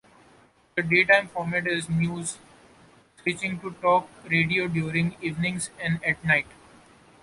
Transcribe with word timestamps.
Its 0.75 0.89
daytime 0.89 1.27
format 1.27 1.67
is 1.67 1.87
news, 1.87 2.39
switching 3.21 3.59
to 3.59 3.69
talk 3.83 4.09
radio 4.27 4.67
during 4.67 5.15
evenings 5.21 5.69
and 5.79 6.03
at 6.03 6.23
night. 6.25 6.47